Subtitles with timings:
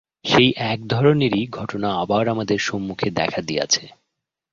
[0.25, 3.83] সেই এক ধরনেরই ঘটনা আবার আমাদের সম্মুখে দেখা দিয়াছে।